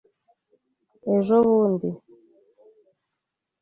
[1.15, 1.89] Ejo bundi.